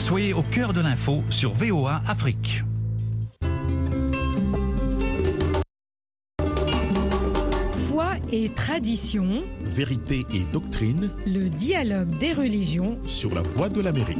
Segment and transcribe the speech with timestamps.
[0.00, 2.64] Soyez au cœur de l'info sur VOA Afrique.
[7.86, 12.98] Foi et tradition, Vérité et doctrine le dialogue des religions.
[13.04, 14.16] sur la voie de l'Amérique.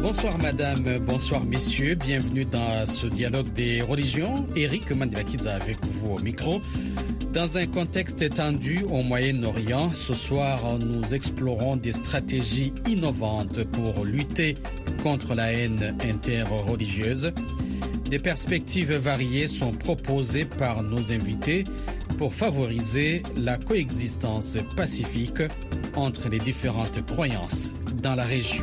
[0.00, 4.46] Bonsoir madame, bonsoir messieurs, bienvenue dans ce dialogue des religions.
[4.56, 6.62] Eric Mandelakiza avec vous au micro.
[7.36, 14.54] Dans un contexte étendu au Moyen-Orient, ce soir nous explorons des stratégies innovantes pour lutter
[15.02, 17.34] contre la haine interreligieuse.
[18.08, 21.64] Des perspectives variées sont proposées par nos invités
[22.16, 25.42] pour favoriser la coexistence pacifique
[25.94, 27.70] entre les différentes croyances
[28.02, 28.62] dans la région.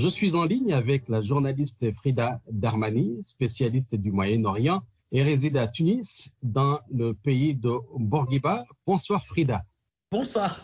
[0.00, 4.80] Je suis en ligne avec la journaliste Frida Darmani, spécialiste du Moyen-Orient
[5.12, 8.64] et réside à Tunis, dans le pays de Bourguiba.
[8.86, 9.62] Bonsoir Frida.
[10.10, 10.58] Bonsoir.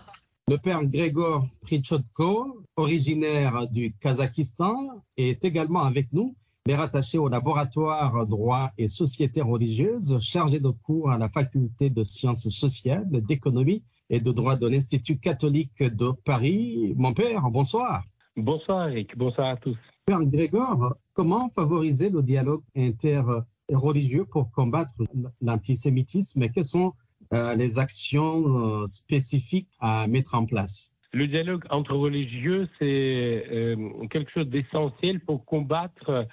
[0.49, 6.35] Le père Grégor Prichodko, originaire du Kazakhstan, est également avec nous.
[6.65, 11.91] Il est rattaché au laboratoire droit et société religieuse, chargé de cours à la faculté
[11.91, 16.95] de sciences sociales, d'économie et de droit de l'Institut catholique de Paris.
[16.97, 18.03] Mon père, bonsoir.
[18.37, 19.79] Bonsoir Eric, bonsoir à tous.
[20.05, 24.95] Père Grégor, comment favoriser le dialogue interreligieux pour combattre
[25.41, 26.93] l'antisémitisme et quelles sont
[27.33, 30.93] euh, les actions euh, spécifiques à mettre en place?
[31.13, 36.27] Le dialogue entre religieux, c'est euh, quelque chose d'essentiel pour combattre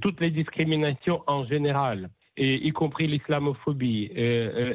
[0.00, 2.08] toutes les discriminations en général,
[2.38, 4.10] et y compris l'islamophobie,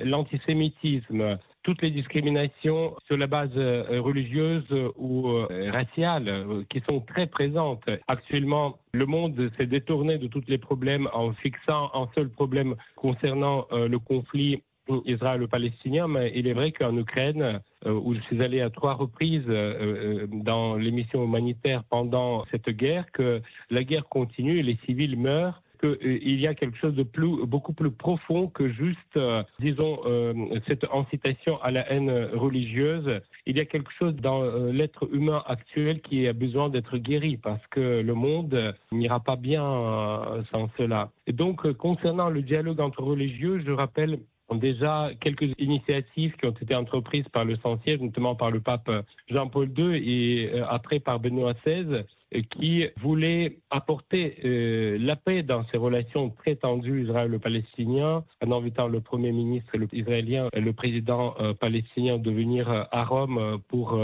[0.04, 7.02] l'antisémitisme, toutes les discriminations sur la base euh, religieuse ou euh, raciale euh, qui sont
[7.02, 7.84] très présentes.
[8.08, 13.66] Actuellement, le monde s'est détourné de tous les problèmes en fixant un seul problème concernant
[13.72, 14.62] le conflit
[15.06, 20.76] israélo-palestinien, mais il est vrai qu'en Ukraine, où je suis allé à trois reprises dans
[20.76, 26.48] l'émission humanitaire pendant cette guerre, que la guerre continue et les civils meurent qu'il y
[26.48, 27.04] a quelque chose de
[27.46, 30.34] beaucoup plus profond que juste, euh, disons, euh,
[30.68, 33.22] cette incitation à la haine religieuse.
[33.46, 37.38] Il y a quelque chose dans euh, l'être humain actuel qui a besoin d'être guéri
[37.38, 41.12] parce que le monde n'ira pas bien euh, sans cela.
[41.28, 44.20] Et donc, euh, concernant le dialogue entre religieux, je rappelle
[44.54, 48.90] déjà quelques initiatives qui ont été entreprises par le Saint-Siège, notamment par le pape
[49.30, 52.04] Jean-Paul II et euh, après par Benoît XVI, euh,
[52.44, 59.02] qui voulait apporter euh, la paix dans ces relations très tendues israélo-palestiniennes, en invitant le
[59.02, 64.00] Premier ministre israélien et le président euh, palestinien de venir euh, à Rome pour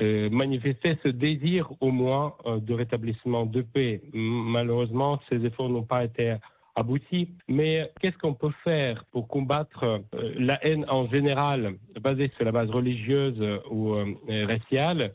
[0.00, 4.00] manifester ce désir au moins de rétablissement de paix.
[4.12, 6.34] Malheureusement, ces efforts n'ont pas été
[6.74, 7.28] aboutis.
[7.46, 10.02] Mais qu'est-ce qu'on peut faire pour combattre
[10.36, 13.40] la haine en général, basée sur la base religieuse
[13.70, 13.94] ou
[14.28, 15.14] raciale?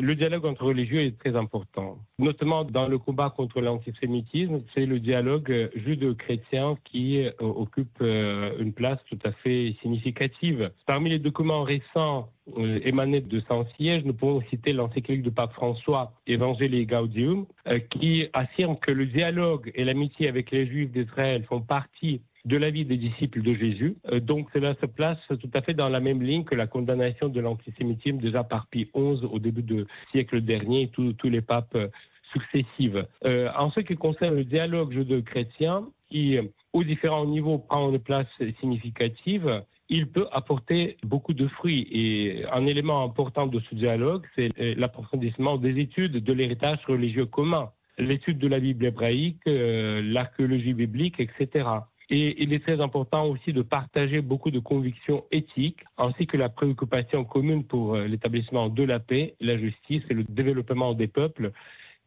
[0.00, 4.62] Le dialogue entre religieux est très important, notamment dans le combat contre l'antisémitisme.
[4.74, 10.70] C'est le dialogue euh, judo-chrétien qui euh, occupe euh, une place tout à fait significative.
[10.86, 16.12] Parmi les documents récents euh, émanés de Saint-Siège, nous pouvons citer l'encyclique du pape François,
[16.26, 21.60] Evangelii Gaudium, euh, qui affirme que le dialogue et l'amitié avec les Juifs d'Israël font
[21.60, 23.96] partie de la vie des disciples de Jésus.
[24.10, 27.28] Euh, donc cela se place tout à fait dans la même ligne que la condamnation
[27.28, 31.76] de l'antisémitisme déjà par Pie XI au début du siècle dernier et tous les papes
[31.76, 31.88] euh,
[32.32, 32.96] successifs.
[33.24, 36.42] Euh, en ce qui concerne le dialogue judéo-chrétien, qui euh,
[36.72, 38.26] aux différents niveaux prend une place
[38.60, 41.86] significative, il peut apporter beaucoup de fruits.
[41.90, 47.70] Et un élément important de ce dialogue, c'est l'approfondissement des études de l'héritage religieux commun,
[47.96, 51.64] l'étude de la Bible hébraïque, l'archéologie biblique, etc.
[52.10, 56.48] Et il est très important aussi de partager beaucoup de convictions éthiques, ainsi que la
[56.48, 61.52] préoccupation commune pour euh, l'établissement de la paix, la justice et le développement des peuples,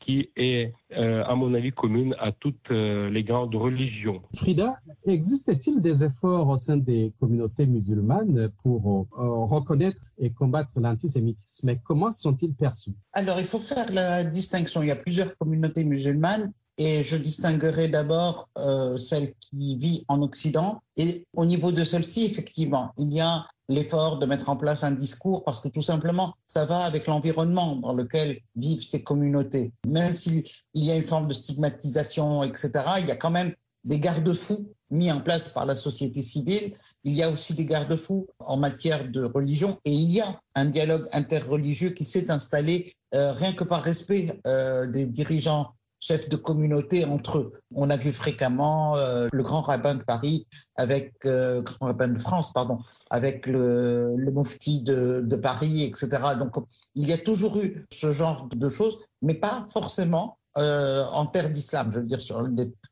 [0.02, 4.22] qui est, euh, à mon avis, commune à toutes euh, les grandes religions.
[4.36, 4.76] Frida,
[5.06, 11.70] existe-t-il des efforts au sein des communautés musulmanes pour euh, reconnaître et combattre l'antisémitisme?
[11.70, 12.96] Et comment sont-ils perçus?
[13.14, 14.82] Alors, il faut faire la distinction.
[14.82, 20.22] Il y a plusieurs communautés musulmanes et je distinguerai d'abord euh, celle qui vit en
[20.22, 20.82] Occident.
[20.98, 24.92] Et au niveau de celle-ci, effectivement, il y a l'effort de mettre en place un
[24.92, 29.72] discours parce que tout simplement, ça va avec l'environnement dans lequel vivent ces communautés.
[29.88, 30.44] Même s'il
[30.76, 33.54] y a une forme de stigmatisation, etc., il y a quand même
[33.84, 36.74] des garde-fous mis en place par la société civile.
[37.04, 40.66] Il y a aussi des garde-fous en matière de religion et il y a un
[40.66, 46.36] dialogue interreligieux qui s'est installé euh, rien que par respect euh, des dirigeants chefs de
[46.36, 47.52] communauté entre eux.
[47.74, 52.20] On a vu fréquemment euh, le grand rabbin de Paris avec euh, grand rabbin de
[52.20, 56.10] France, pardon, avec le, le mufti de, de, Paris, etc.
[56.38, 56.56] Donc
[56.96, 61.50] il y a toujours eu ce genre de choses, mais pas forcément euh, en terre
[61.50, 62.46] d'islam, je veux dire sur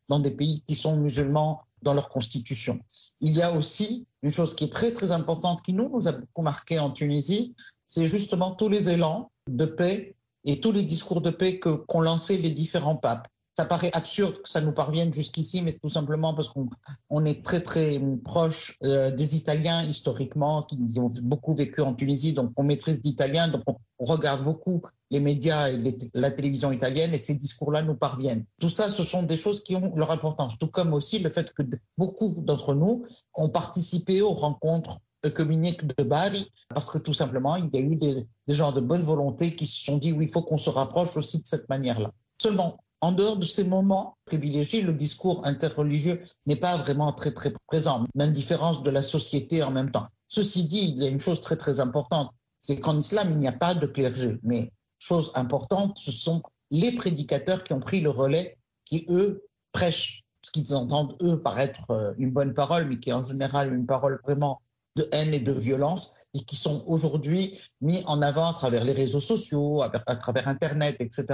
[0.07, 2.79] dans des pays qui sont musulmans dans leur constitution.
[3.21, 6.11] Il y a aussi une chose qui est très très importante qui nous nous a
[6.11, 11.21] beaucoup marqué en Tunisie, c'est justement tous les élans de paix et tous les discours
[11.21, 13.27] de paix qu'ont lancé les différents papes.
[13.57, 16.69] Ça paraît absurde que ça nous parvienne jusqu'ici, mais tout simplement parce qu'on
[17.09, 22.31] on est très très proche euh, des Italiens historiquement, qui ont beaucoup vécu en Tunisie,
[22.31, 24.81] donc on maîtrise l'italien, donc on, regarde beaucoup
[25.11, 25.77] les médias et
[26.13, 28.45] la télévision italienne, et ces discours-là nous parviennent.
[28.61, 31.51] Tout ça, ce sont des choses qui ont leur importance, tout comme aussi le fait
[31.51, 31.63] que
[31.97, 33.03] beaucoup d'entre nous
[33.35, 37.97] ont participé aux rencontres communique de Bari, parce que tout simplement, il y a eu
[37.97, 41.17] des, gens de bonne volonté qui se sont dit, oui, il faut qu'on se rapproche
[41.17, 42.11] aussi de cette manière-là.
[42.41, 47.53] Seulement, en dehors de ces moments privilégiés, le discours interreligieux n'est pas vraiment très, très
[47.67, 50.07] présent, l'indifférence de la société en même temps.
[50.27, 53.47] Ceci dit, il y a une chose très, très importante, c'est qu'en islam, il n'y
[53.47, 54.39] a pas de clergé.
[54.43, 56.41] Mais chose importante, ce sont
[56.71, 62.15] les prédicateurs qui ont pris le relais, qui, eux, prêchent ce qu'ils entendent, eux, paraître
[62.17, 64.61] une bonne parole, mais qui est en général une parole vraiment
[64.95, 68.91] de haine et de violence et qui sont aujourd'hui mis en avant à travers les
[68.91, 71.25] réseaux sociaux, à, travers Internet, etc.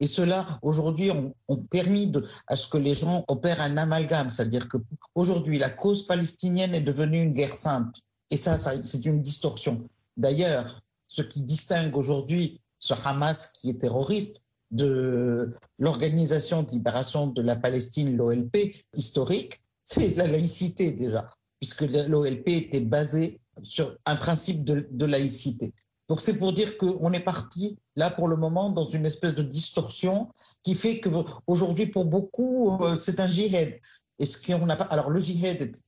[0.00, 1.34] Et cela, aujourd'hui, ont,
[1.70, 2.12] permis
[2.46, 7.22] à ce que les gens opèrent un amalgame, c'est-à-dire qu'aujourd'hui, la cause palestinienne est devenue
[7.22, 7.96] une guerre sainte.
[8.30, 9.88] Et ça, ça c'est une distorsion.
[10.16, 17.42] D'ailleurs, ce qui distingue aujourd'hui ce Hamas qui est terroriste de l'Organisation de libération de
[17.42, 21.28] la Palestine, l'OLP, historique, c'est la laïcité déjà
[21.60, 25.74] puisque l'OLP était basé sur un principe de, laïcité.
[26.08, 29.42] Donc c'est pour dire qu'on est parti là pour le moment dans une espèce de
[29.42, 30.28] distorsion
[30.62, 31.10] qui fait que
[31.46, 33.74] aujourd'hui pour beaucoup euh, c'est un jihad.
[34.18, 35.80] Et ce qu'on n'a pas, alors le jihad est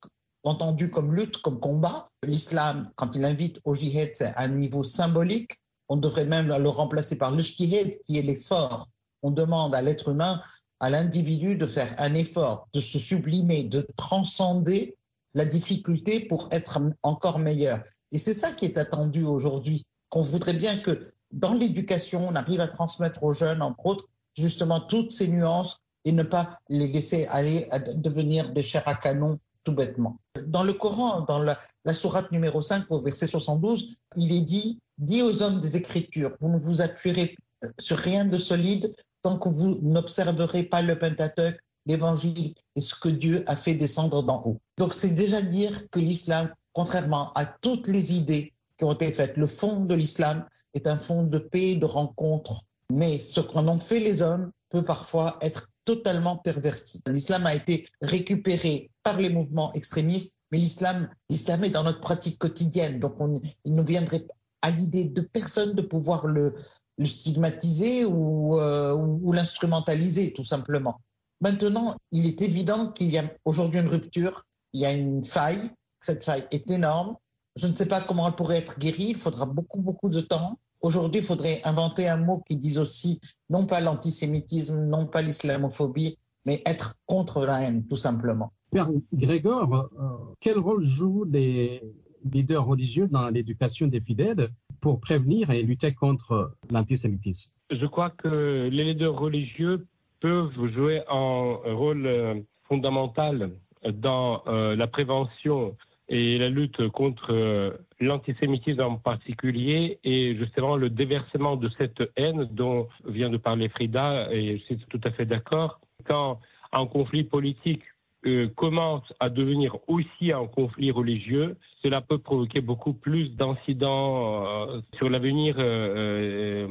[0.45, 2.07] entendu comme lutte, comme combat.
[2.25, 5.53] L'islam, quand il invite au jihad, c'est un niveau symbolique.
[5.89, 8.89] On devrait même le remplacer par le jihad qui est l'effort.
[9.23, 10.41] On demande à l'être humain,
[10.81, 14.97] à l'individu de faire un effort, de se sublimer, de transcender
[15.35, 17.81] la difficulté pour être encore meilleur.
[18.13, 20.99] Et c'est ça qui est attendu aujourd'hui, qu'on voudrait bien que
[21.31, 26.13] dans l'éducation, on arrive à transmettre aux jeunes, entre autres, justement toutes ces nuances et
[26.13, 30.19] ne pas les laisser aller à devenir des chairs à canon tout bêtement.
[30.47, 34.81] Dans le Coran, dans la, la sourate numéro 5, au verset 72, il est dit,
[34.99, 37.37] dit aux hommes des Écritures, vous ne vous appuierez
[37.79, 43.09] sur rien de solide tant que vous n'observerez pas le Pentateuch, l'évangile et ce que
[43.09, 44.61] Dieu a fait descendre d'en haut.
[44.79, 49.37] Donc c'est déjà dire que l'islam, contrairement à toutes les idées qui ont été faites,
[49.37, 50.45] le fond de l'islam
[50.75, 52.63] est un fond de paix, de rencontre.
[52.93, 57.03] Mais ce qu'en ont fait les hommes peut parfois être totalement perverti.
[57.07, 63.01] L'islam a été récupéré par les mouvements extrémistes, mais l'islam, est dans notre pratique quotidienne.
[63.01, 63.35] Donc on,
[63.65, 64.27] il ne viendrait
[64.63, 66.55] à l'idée de personne de pouvoir le,
[67.03, 71.01] stigmatiser euh, ou l'instrumentaliser tout simplement.
[71.41, 74.45] Maintenant, il est évident qu'il y a aujourd'hui une rupture,
[74.75, 77.17] il y a une faille, cette faille est énorme.
[77.57, 80.59] Je ne sais pas comment elle pourrait être guérie, il faudra beaucoup, beaucoup de temps.
[80.83, 86.17] Aujourd'hui, il faudrait inventer un mot qui dise aussi non pas l'antisémitisme, non pas l'islamophobie,
[86.47, 88.53] mais être contre la haine, tout simplement.
[88.71, 91.83] Père Grégor, euh, quel rôle jouent les
[92.25, 94.49] leaders religieux dans l'éducation des fidèles
[94.81, 97.51] pour prévenir et lutter contre l'antisémitisme?
[97.71, 99.87] Je crois que les leaders religieux
[100.21, 103.51] peuvent jouer un rôle fondamental
[103.93, 105.77] dans euh, la prévention
[106.09, 112.49] et la lutte contre euh, l'antisémitisme en particulier et justement le déversement de cette haine
[112.51, 115.81] dont vient de parler Frida et je suis tout à fait d'accord.
[116.07, 116.41] Quand
[116.73, 117.83] un conflit politique
[118.27, 124.81] euh, commence à devenir aussi un conflit religieux, cela peut provoquer beaucoup plus d'incidents euh,
[124.99, 126.69] sur l'avenir euh,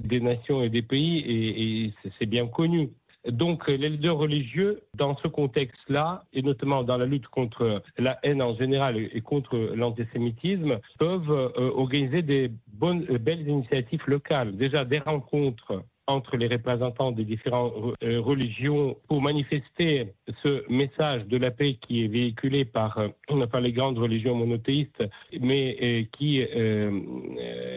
[0.00, 2.90] des nations et des pays, et, et c'est bien connu.
[3.28, 8.42] Donc les leaders religieux, dans ce contexte-là, et notamment dans la lutte contre la haine
[8.42, 14.56] en général et contre l'antisémitisme, peuvent organiser des bonnes, belles initiatives locales.
[14.56, 20.08] Déjà des rencontres entre les représentants des différentes euh, religions pour manifester
[20.42, 25.04] ce message de la paix qui est véhiculé par, euh, par les grandes religions monothéistes,
[25.38, 26.90] mais euh, qui euh,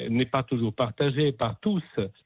[0.09, 1.83] n'est pas toujours partagé par tous.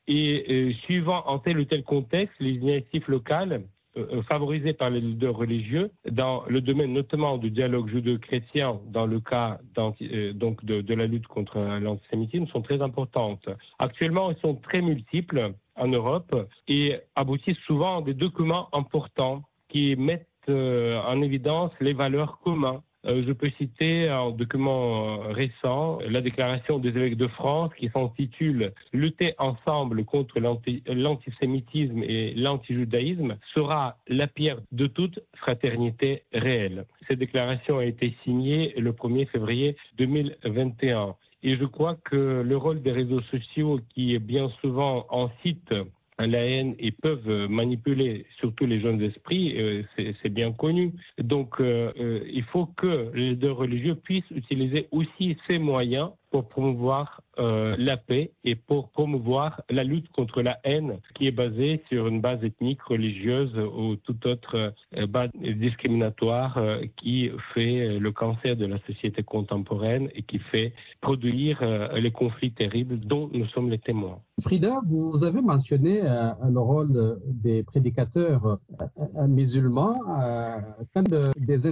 [0.07, 3.63] Et euh, suivant en tel ou tel contexte, les initiatives locales
[3.97, 9.21] euh, favorisées par les leaders religieux dans le domaine notamment du dialogue judéo-chrétien dans le
[9.21, 13.47] cas euh, donc de la lutte contre l'antisémitisme sont très importantes.
[13.79, 19.95] Actuellement, elles sont très multiples en Europe et aboutissent souvent à des documents importants qui
[19.95, 25.99] mettent euh, en évidence les valeurs communes euh, je peux citer un document euh, récent,
[26.07, 33.97] la déclaration des évêques de France qui s'intitule Lutter ensemble contre l'antisémitisme et l'antijudaïsme sera
[34.07, 36.85] la pierre de toute fraternité réelle.
[37.07, 41.15] Cette déclaration a été signée le 1er février 2021.
[41.47, 45.71] Et je crois que le rôle des réseaux sociaux, qui bien souvent en site
[46.17, 49.83] la haine et peuvent manipuler surtout les jeunes esprits, euh,
[50.21, 50.93] c'est bien connu.
[51.19, 56.49] Donc euh, euh, il faut que les deux religieux puissent utiliser aussi ces moyens pour
[56.49, 61.81] promouvoir euh, la paix et pour promouvoir la lutte contre la haine qui est basée
[61.87, 68.11] sur une base ethnique, religieuse ou toute autre euh, base discriminatoire euh, qui fait le
[68.11, 71.57] cancer de la société contemporaine et qui fait produire
[71.93, 74.19] les conflits terribles dont nous sommes les témoins.
[74.41, 78.59] Frida, vous avez mentionné le rôle des prédicateurs
[79.27, 79.95] musulmans
[80.93, 81.67] quand des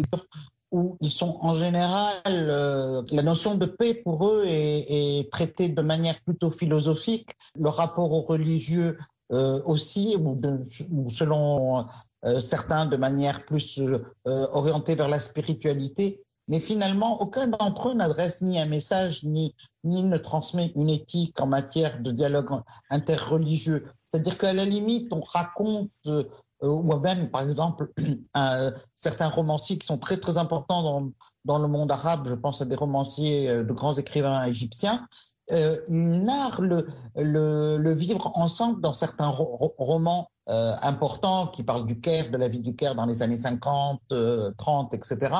[0.73, 5.69] où ils sont en général, euh, la notion de paix pour eux est, est, traitée
[5.69, 8.97] de manière plutôt philosophique, le rapport aux religieux
[9.31, 10.59] euh, aussi, ou, de,
[11.07, 11.85] selon
[12.25, 13.79] euh, certains de manière plus
[14.25, 16.19] orientée vers la spiritualité.
[16.47, 21.39] Mais finalement, aucun d'entre eux n'adresse ni un message, ni, ni ne transmet une éthique
[21.39, 22.49] en matière de dialogue
[22.89, 23.85] interreligieux.
[24.09, 25.91] C'est-à-dire qu'à la limite, on raconte
[26.63, 27.91] euh, ou même, par exemple,
[28.33, 31.11] un, certains romanciers qui sont très très importants
[31.45, 35.07] dans, le monde arabe, je pense à des romanciers euh, de grands écrivains égyptiens,
[35.51, 42.29] euh, narrent le, vivre ensemble dans certains ro romans euh, importants qui parlent du Caire,
[42.29, 45.35] de la vie du Caire dans les années 50, euh, 30, etc.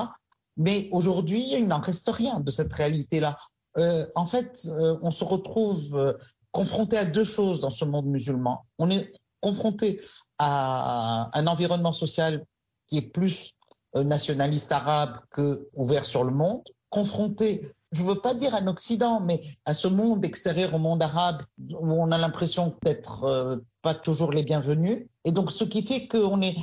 [0.58, 3.38] Mais aujourd'hui, il n'en reste rien de cette réalité-là.
[3.78, 6.18] Euh, en fait, euh, on se retrouve
[6.52, 8.66] confronté à deux choses dans ce monde musulman.
[8.78, 9.12] On est
[9.44, 10.00] confronté
[10.40, 12.46] à un environnement social
[12.88, 13.52] qui est plus
[13.96, 18.68] euh, nationaliste arabe que ouvert sur le monde, confronté, je ne veux pas dire un
[18.68, 23.58] Occident, mais à ce monde extérieur au monde arabe où on a l'impression d'être euh,
[23.82, 25.08] pas toujours les bienvenus.
[25.26, 26.56] Et donc, ce qui fait qu'on est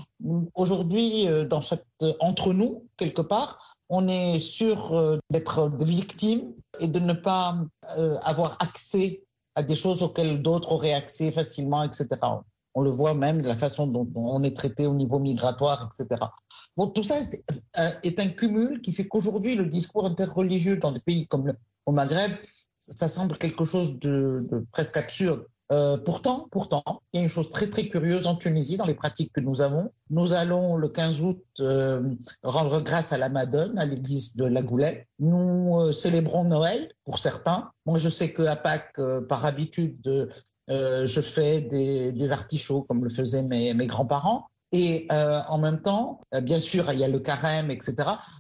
[0.55, 1.47] aujourd'hui euh,
[2.21, 7.57] entre nous quelque part, on est sûr d'être victime et de ne pas
[8.23, 9.25] avoir accès
[9.57, 12.07] à des choses auxquelles d'autres auraient accès facilement, etc.
[12.75, 16.21] On le voit même de la façon dont on est traité au niveau migratoire, etc.
[16.95, 17.45] Tout ça est,
[17.79, 21.53] euh, est un cumul qui fait qu'aujourd'hui, le discours interreligieux dans des pays comme
[21.87, 22.31] au Maghreb,
[22.79, 25.45] ça semble quelque chose de, presque absurde.
[25.73, 28.95] Euh, pourtant, pourtant, il y a une chose très très curieuse en Tunisie dans les
[28.95, 29.93] pratiques que nous avons.
[30.09, 32.03] Nous allons le 15 août euh,
[32.43, 35.07] rendre grâce à la Madone, à l'église de la Goulette.
[35.21, 37.71] Nous célébrons Noël pour certains.
[37.87, 40.29] Moi, je sais que à Pâques, par habitude,
[40.71, 44.47] euh, je fais des, artichauts comme le faisaient mes, grands-parents.
[44.73, 47.95] Et euh, en même temps, euh, bien sûr, il y a le carême, etc.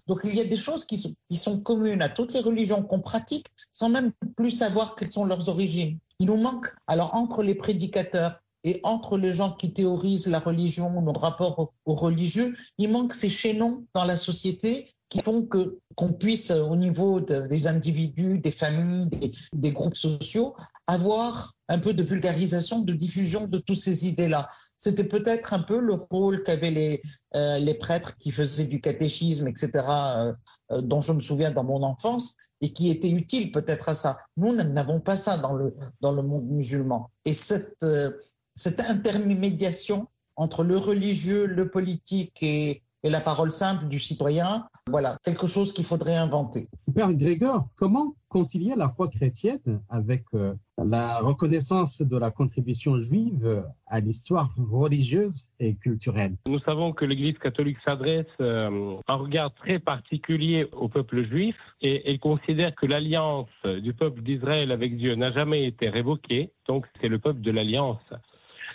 [0.06, 0.96] Donc il y a des choses qui
[1.36, 5.48] sont, communes à toutes les religions qu'on pratique sans même plus savoir quelles sont leurs
[5.48, 5.98] origines.
[6.20, 11.02] Il nous manque, alors entre les prédicateurs et entre les gens qui théorisent la religion
[11.02, 16.12] nos rapports aux, religieux, il manque ces chaînons dans la société qui font que qu'on
[16.12, 19.08] puisse, au niveau de, des individus, des familles,
[19.52, 20.54] des, groupes sociaux,
[20.86, 24.48] avoir un peu de vulgarisation, de diffusion de toutes ces idées-là.
[24.76, 27.00] C'était peut-être un peu le rôle qu'avaient les,
[27.36, 30.32] euh, prêtres qui faisaient du catéchisme, etc., euh,
[30.72, 34.18] euh, dont je me souviens dans mon enfance, et qui était utile peut-être à ça.
[34.36, 37.08] Nous n'avons pas ça dans le, dans le monde musulman.
[37.24, 37.86] Et cette,
[38.56, 45.16] cette intermédiation entre le religieux, le politique et, et la parole simple du citoyen, voilà,
[45.24, 46.68] quelque chose qu'il faudrait inventer.
[46.94, 53.64] Père Grégor, comment concilier la foi chrétienne avec euh, la reconnaissance de la contribution juive
[53.86, 56.36] à l'histoire religieuse et culturelle?
[56.46, 62.10] Nous savons que l'Église catholique s'adresse euh, un regard très particulier au peuple juif et
[62.10, 63.48] elle considère que l'alliance
[63.82, 67.98] du peuple d'Israël avec Dieu n'a jamais été révoquée, donc c'est le peuple de l'alliance.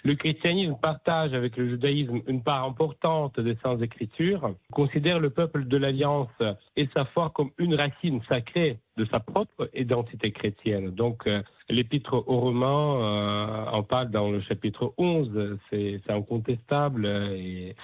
[0.05, 5.65] Le christianisme partage avec le judaïsme une part importante des saintes écritures, considère le peuple
[5.65, 6.29] de l'Alliance
[6.75, 10.91] et sa foi comme une racine sacrée de sa propre identité chrétienne.
[10.91, 12.67] Donc, euh, l'épître aux Romains
[13.01, 17.05] euh, en parle dans le chapitre 11, c'est incontestable.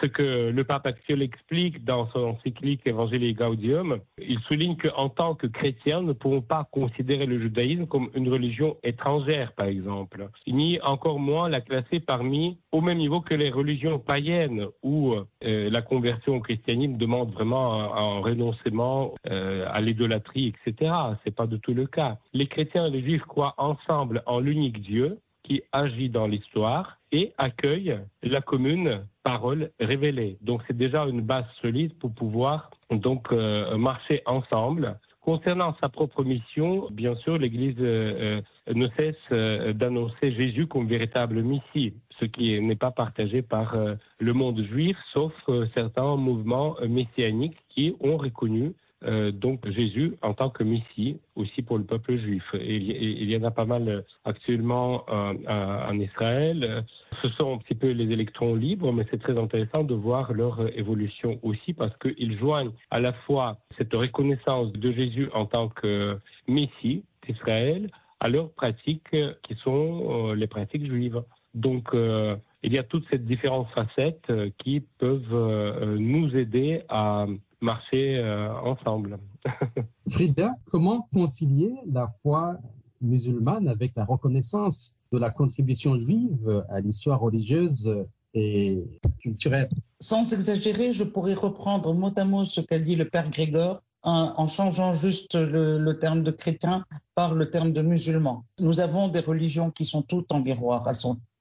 [0.02, 5.36] Ce que le pape actuel explique dans son encyclique Evangelii Gaudium, il souligne qu'en tant
[5.36, 10.30] que chrétiens, nous ne pouvons pas considérer le judaïsme comme une religion étrangère, par exemple,
[10.48, 15.70] ni encore moins la classer parmi, au même niveau que les religions païennes, où euh,
[15.70, 20.92] la conversion au christianisme demande vraiment un, renoncement à l'idolâtrie, etc.
[21.24, 22.18] C'est pas du tout le cas.
[22.34, 27.34] Les chrétiens et les juifs croient ensemble en l'unique Dieu qui agit dans l'histoire et
[27.38, 30.38] accueille la commune parole révélée.
[30.42, 34.98] Donc c'est déjà une base solide pour pouvoir donc euh, marcher ensemble.
[35.22, 41.44] Concernant sa propre mission, bien sûr, l'Église euh, euh, ne cesse d'annoncer Jésus comme véritable
[41.44, 43.76] Messie, ce qui n'est pas partagé par
[44.20, 45.34] le monde juif, sauf
[45.74, 51.78] certains mouvements messianiques qui ont reconnu euh, donc Jésus en tant que Messie aussi pour
[51.80, 52.44] le peuple juif.
[52.54, 56.86] Il y en a pas mal euh, actuellement euh, en Israël.
[57.24, 60.68] Ce sont un petit peu les électrons libres, mais c'est très intéressant de voir leur
[60.78, 66.20] évolution aussi parce qu'ils joignent à la fois cette reconnaissance de Jésus en tant que
[66.48, 67.90] Messie d'Israël
[68.20, 71.24] à leurs pratiques qui sont les pratiques juives.
[71.56, 77.26] Donc, il y a toutes ces différentes facettes qui peuvent nous aider à
[77.62, 79.20] marcher euh, ensemble.
[80.10, 82.58] Frida, comment concilier la foi
[83.02, 88.86] musulmane avec la reconnaissance de la contribution juive à l'histoire religieuse et
[89.20, 89.70] culturelle?
[90.00, 94.48] Sans exagérer, je pourrais reprendre mot à mot ce qu'a dit le père Grégor en,
[94.48, 98.46] changeant juste le, terme de chrétien par le terme de musulman.
[98.60, 100.88] Nous avons des religions qui sont toutes en miroir.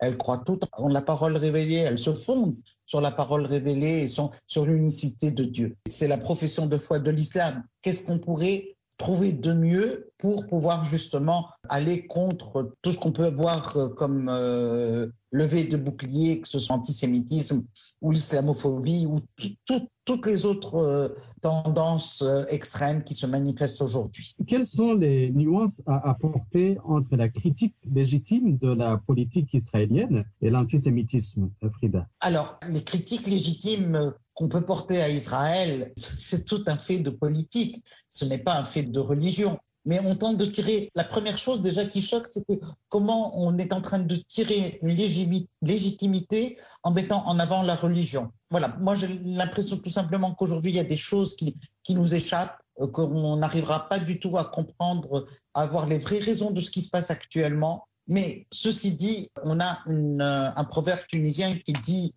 [0.01, 1.77] Elles, croient toutes en la parole révélée.
[1.77, 5.77] Elles se fondent sur la parole révélée et sur l'unicité de Dieu.
[5.89, 7.65] C'est la profession de foi de l'islam.
[7.83, 13.31] Qu'est-ce qu'on pourrait trouver de mieux pour pouvoir justement aller contre tout ce qu'on peut
[13.31, 17.65] voir euh, comme euh, levée de bouclier, que ce soit l'antisémitisme
[18.03, 19.21] ou l'islamophobie ou
[20.05, 21.09] toutes les autres euh,
[21.41, 24.35] tendances extrêmes qui se manifestent aujourd'hui.
[24.47, 30.51] Quelles sont les nuances à apporter entre la critique légitime de la politique israélienne et
[30.51, 32.07] l'antisémitisme, Frida?
[32.21, 37.83] Alors, les critiques légitimes qu'on peut porter à Israël, c'est tout un fait de politique,
[38.09, 39.59] ce n'est pas un fait de religion.
[39.87, 40.89] Mais on tente de tirer.
[40.95, 42.45] La première chose déjà qui choque, c'est
[42.89, 44.95] comment on est en train de tirer une
[45.63, 48.31] légitimité en mettant en avant la religion.
[48.51, 51.55] Voilà, moi j'ai l'impression tout simplement qu'aujourd'hui il y a des choses qui,
[51.95, 56.51] nous échappent, euh, qu'on n'arrivera pas du tout à comprendre, à avoir les vraies raisons
[56.51, 57.87] de ce qui se passe actuellement.
[58.11, 62.13] Mais ceci dit, on a euh, un proverbe tunisien qui dit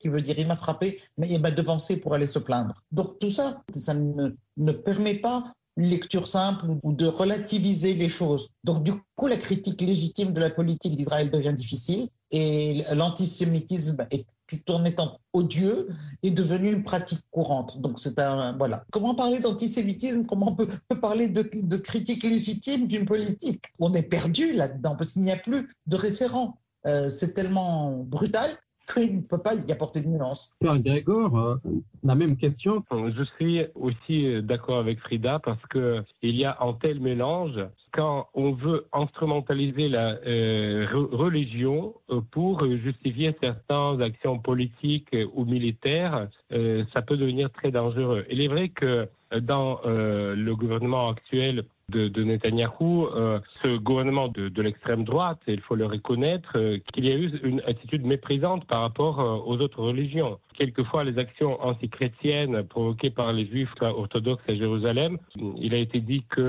[0.00, 2.74] qui veut dire il m'a frappé, mais il m'a devancé pour aller se plaindre.
[2.90, 5.44] Donc tout ça, ça ne, permet pas
[5.78, 8.48] lecture simple ou de relativiser les choses.
[8.64, 14.06] Donc du coup, la critique légitime de la politique d'Israël devient difficile et l'antisémitisme,
[14.46, 15.88] tout en étant odieux,
[16.22, 17.80] est devenu une pratique courante.
[17.80, 18.84] Donc c'est un voilà.
[18.90, 20.26] Comment parler d'antisémitisme?
[20.26, 20.68] Comment on peut,
[21.00, 23.62] parler de, de critique légitime d'une politique?
[23.78, 26.58] On est perdu là-dedans parce qu'il n'y a plus de référent.
[26.86, 28.48] Euh, c'est tellement brutal
[28.92, 30.52] qu'il ne peut pas y apporter de nuance.
[30.62, 31.56] Grégor, euh,
[32.02, 32.84] la même question.
[32.90, 37.58] Je suis aussi d'accord avec Frida parce que il y a un tel mélange
[37.92, 46.28] quand on veut instrumentaliser la euh, religion euh, pour justifier certaines actions politiques ou militaires,
[46.50, 48.24] ça peut devenir très dangereux.
[48.30, 49.08] Il est vrai que
[49.40, 55.74] dans le gouvernement actuel, de, de Netanyahou, euh, ce gouvernement de, l'extrême droite, il faut
[55.74, 59.82] le reconnaître, euh, qu'il y a eu une attitude méprisante par rapport euh, aux autres
[59.82, 60.38] religions.
[60.54, 65.18] Quelquefois, les actions antichrétiennes provoquées par les juifs orthodoxes à Jérusalem,
[65.56, 66.40] il a été dit qu'on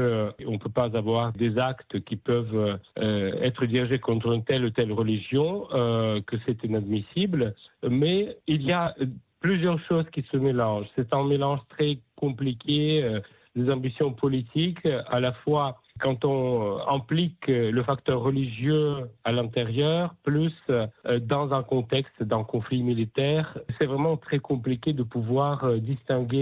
[0.51, 4.91] ne peut pas avoir des actes qui peuvent être dirigés contre une telle ou telle
[4.91, 7.53] religion, que c'est inadmissible.
[7.87, 8.95] Mais il y a
[9.41, 10.87] plusieurs choses qui se mélangent.
[10.95, 13.19] C'est un mélange très compliqué
[13.55, 20.15] des ambitions politiques, à la fois quand on euh, implique le facteur religieux à l'intérieur,
[20.23, 20.87] plus euh,
[21.19, 26.39] dans un contexte d'un conflit militaire, c'est vraiment très compliqué de pouvoir euh, distinguer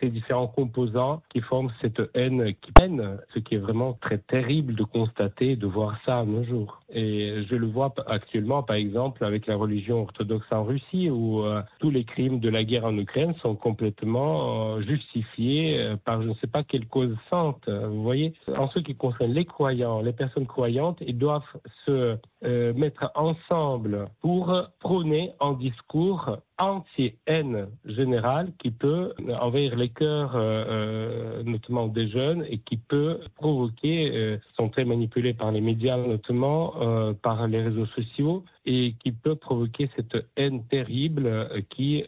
[0.00, 4.74] ces différents composants qui forment cette haine qui peine, ce qui est vraiment très terrible
[4.74, 6.80] de constater, de voir ça à nos jours.
[6.92, 11.42] Et je le vois actuellement, par exemple, avec la religion orthodoxe en Russie, où
[11.78, 16.46] tous les crimes de la guerre en Ukraine sont complètement justifiés par je ne sais
[16.46, 17.68] pas quelle cause sainte.
[17.68, 21.42] Vous voyez en ce qui concerne les croyants, les personnes croyantes, ils doivent
[21.86, 30.34] se euh, mettre ensemble pour prôner un discours anti-haine générale qui peut envahir les cœurs,
[30.36, 35.98] euh, euh, notamment des jeunes, et qui peut provoquer, sont très manipulés par les médias,
[35.98, 36.74] notamment
[37.22, 42.04] par les réseaux sociaux, et qui peut provoquer cette haine terrible qui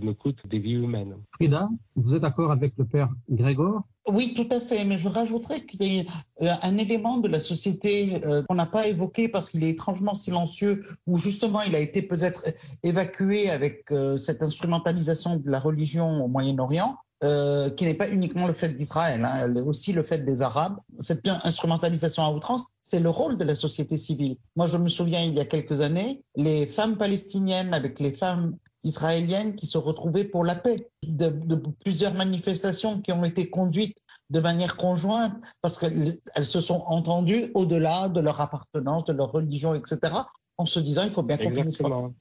[0.00, 1.16] nous coûte des vies humaines.
[1.32, 3.82] Frida, vous êtes d'accord avec le père Grégor?
[4.06, 6.02] Oui, tout à fait, mais je rajouterais qu'il y a
[6.40, 11.16] un élément de la société qu'on n'a pas évoqué parce qu'il est étrangement silencieux, où
[11.16, 12.42] justement il a été peut-être
[12.82, 18.46] évacué avec euh, cette instrumentalisation de la religion au Moyen-Orient, euh, qui n'est pas uniquement
[18.46, 20.76] le fait d'Israël, hein, aussi le fait des Arabes.
[21.00, 24.36] Cette instrumentalisation à outrance, c'est le rôle de la société civile.
[24.56, 28.56] Moi, je me souviens, il y a quelques années, les femmes palestiniennes avec les femmes
[28.84, 33.98] israéliennes qui se retrouvaient pour la paix, de, de plusieurs manifestations qui ont été conduites
[34.30, 39.74] de manière conjointe parce qu'elles se sont entendues au-delà de leur appartenance, de leur religion,
[39.74, 40.12] etc
[40.56, 41.78] en se disant il faut bien qu'on finisse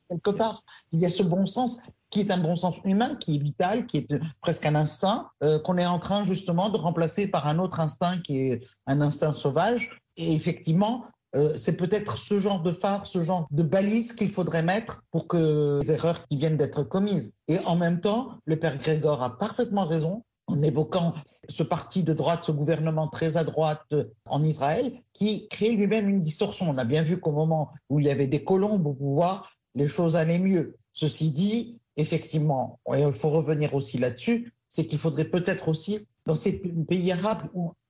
[0.10, 0.64] quelque part.
[0.92, 3.86] Il y a ce bon sens qui est un bon sens humain, qui est vital,
[3.86, 7.60] qui est presque un instinct, euh, qu'on est en train justement de remplacer par un
[7.60, 9.92] autre instinct qui est un instinct sauvage.
[10.18, 14.64] Et effectivement, euh, c'est peut-être ce genre de phare, ce genre de balise qu'il faudrait
[14.64, 17.34] mettre pour que les erreurs qui viennent d'être commises.
[17.48, 21.14] Et en même temps, le père Grégor a parfaitement raison en évoquant
[21.48, 26.22] ce parti de droite, ce gouvernement très à droite en Israël, qui crée lui-même une
[26.22, 26.70] distorsion.
[26.70, 29.88] On a bien vu qu'au moment où il y avait des colombes au pouvoir, les
[29.88, 30.76] choses allaient mieux.
[30.92, 36.62] Ceci dit, effectivement, il faut revenir aussi là-dessus, c'est qu'il faudrait peut-être aussi, dans ces
[36.88, 37.44] pays arabes,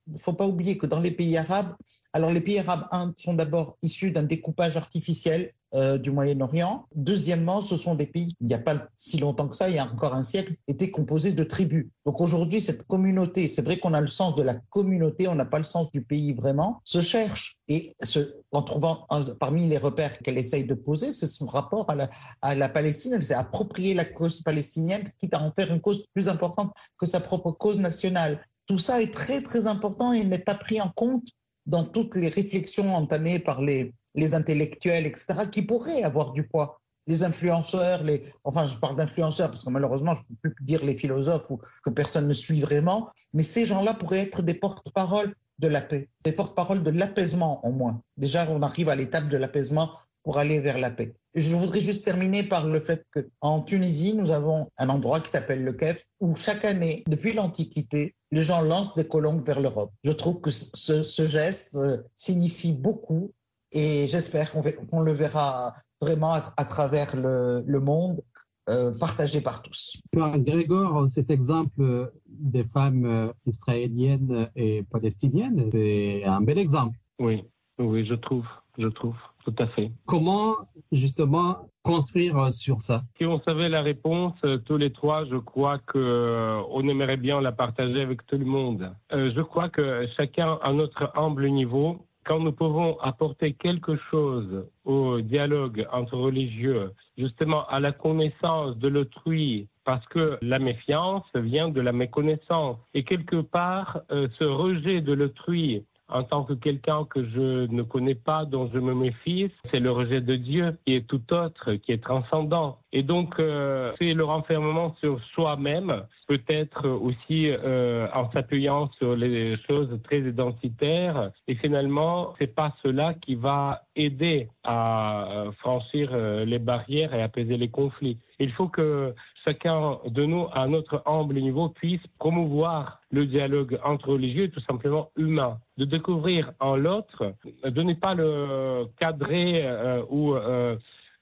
[0.06, 1.74] ne faut pas oublier que dans les pays arabes,
[2.12, 2.86] alors les pays arabes
[3.16, 6.86] sont d'abord issus d'un découpage artificiel euh, du Moyen-Orient.
[6.94, 9.78] Deuxièmement, ce sont des pays, il n'y a pas si longtemps que ça, il y
[9.78, 11.88] a encore un siècle, étaient composés de tribus.
[12.06, 15.44] Donc aujourd'hui, cette communauté, c'est vrai qu'on a le sens de la communauté, on n'a
[15.44, 19.06] pas le sens du pays vraiment, se cherche et se, en trouvant
[19.40, 22.08] parmi les repères qu'elle essaye de poser, c'est son rapport à la,
[22.42, 23.14] à la Palestine.
[23.14, 27.06] Elle s'est appropriée la cause palestinienne, quitte à en faire une cause plus importante que
[27.06, 28.46] sa propre cause nationale.
[28.66, 31.28] Tout ça est très très important et n'est pas pris en compte
[31.66, 33.92] dans toutes les réflexions entamées par les,
[34.34, 36.80] intellectuels, etc., qui pourraient avoir du poids.
[37.06, 40.84] Les influenceurs, les, enfin, je parle d'influenceurs parce que malheureusement, je ne peux plus dire
[40.84, 45.34] les philosophes ou que personne ne suit vraiment, mais ces gens-là pourraient être des porte-paroles
[45.58, 48.02] de la paix, des porte-paroles de l'apaisement au moins.
[48.16, 49.92] Déjà, on arrive à l'étape de l'apaisement
[50.24, 51.14] pour aller vers la paix.
[51.34, 55.62] Je voudrais juste terminer par le fait qu'en Tunisie, nous avons un endroit qui s'appelle
[55.62, 59.92] le Kef, où chaque année, depuis l'Antiquité, les gens lancent des colombes vers l'Europe.
[60.02, 63.32] Je trouve que ce, ce geste euh, signifie beaucoup
[63.72, 68.22] et j'espère qu'on le verra vraiment à, à travers le, le monde,
[68.70, 69.98] euh, partagé par tous.
[70.14, 76.96] Grégor, cet exemple des femmes euh, israéliennes et palestiniennes, c'est un bel exemple.
[77.18, 77.42] Oui,
[77.78, 78.46] oui, je trouve,
[78.78, 79.16] je trouve.
[79.44, 79.90] Tout à fait.
[80.06, 80.54] Comment
[80.90, 83.02] justement construire sur ça?
[83.18, 87.18] Si on savait la réponse, euh, tous les trois, je crois que euh, on aimerait
[87.18, 88.90] bien la partager avec tout le monde.
[89.12, 94.66] Euh, je crois que chacun à notre humble niveau, quand nous pouvons apporter quelque chose
[94.86, 101.68] au dialogue entre religieux, justement à la connaissance de l'autrui, parce que la méfiance vient
[101.68, 102.78] de la méconnaissance.
[102.94, 108.14] Et quelque part, ce rejet de l'autrui en tant que quelqu'un que je ne connais
[108.14, 111.90] pas, dont je me méfie, c'est le rejet de Dieu qui est tout autre, qui
[111.90, 112.78] est transcendant.
[112.92, 119.56] Et donc, euh, c'est le renfermement sur soi-même, peut-être aussi euh, en s'appuyant sur les
[119.66, 121.32] choses très identitaires.
[121.48, 127.56] Et finalement, c'est pas cela qui va aider à franchir euh, les barrières et apaiser
[127.56, 128.18] les conflits.
[128.38, 134.08] Il faut que chacun de nous, à notre humble niveau, puisse promouvoir le dialogue entre
[134.08, 140.34] religieux, tout simplement humain, de découvrir en l'autre, de ne pas le cadrer euh, ou
[140.34, 140.76] euh,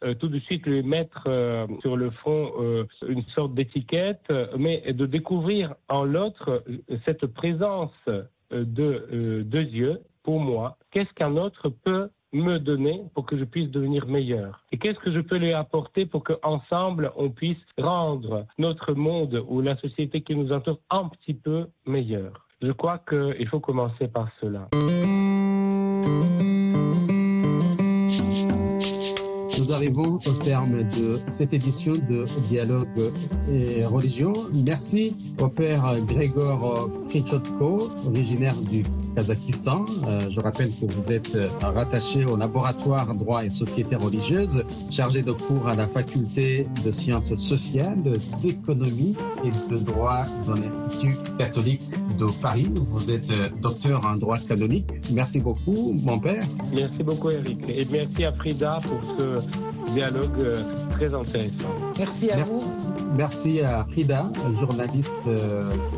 [0.05, 4.93] euh, tout de suite lui mettre euh, sur le front euh, une sorte d'étiquette, mais
[4.93, 6.65] de découvrir en l'autre
[7.05, 7.93] cette présence
[8.51, 10.77] de, de Dieu pour moi.
[10.91, 15.13] Qu'est-ce qu'un autre peut me donner pour que je puisse devenir meilleur Et qu'est-ce que
[15.13, 20.35] je peux lui apporter pour qu'ensemble on puisse rendre notre monde ou la société qui
[20.35, 24.69] nous entoure un petit peu meilleur Je crois qu'il faut commencer par cela.
[29.59, 32.89] Nous arrivons au terme de cette édition de Dialogue
[33.49, 34.33] et Religion.
[34.67, 38.83] Merci au père Grégor Krichotko, originaire du
[39.15, 39.85] Kazakhstan.
[40.09, 45.33] Euh, je rappelle que vous êtes rattaché au laboratoire droit et société religieuse, chargé de
[45.33, 48.03] cours à la faculté de sciences sociales,
[48.43, 51.83] d'économie et de droit dans l'Institut catholique
[52.19, 52.69] de Paris.
[52.87, 54.91] Vous êtes docteur en droit canonique.
[55.13, 56.45] Merci beaucoup, mon père.
[56.73, 57.59] Merci beaucoup, Eric.
[57.69, 60.57] Et merci à Frida pour ce dialogue
[60.93, 61.82] très intéressant.
[61.99, 62.63] Merci à vous.
[63.17, 65.11] Merci à Frida, journaliste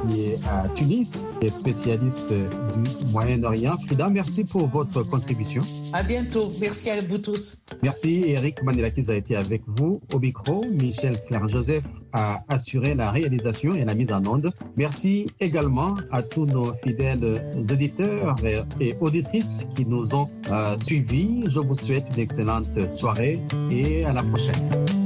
[0.09, 3.77] qui est à Tunis et spécialiste du Moyen-Orient.
[3.87, 5.63] Frida, merci pour votre contribution.
[5.93, 6.53] À bientôt.
[6.61, 7.65] Merci à vous tous.
[7.83, 8.25] Merci.
[8.27, 10.65] Eric Mandelakis a été avec vous au micro.
[10.65, 14.53] Michel Claire-Joseph a assuré la réalisation et la mise en onde.
[14.77, 18.37] Merci également à tous nos fidèles auditeurs
[18.81, 21.45] et auditrices qui nous ont euh, suivis.
[21.49, 25.04] Je vous souhaite une excellente soirée et à la prochaine.